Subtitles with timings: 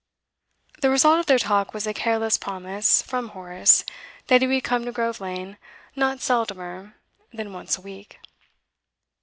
[0.81, 3.85] The result of their talk was a careless promise from Horace
[4.29, 5.59] that he would come to Grove Lane
[5.95, 6.95] not seldomer
[7.31, 8.17] than once a week.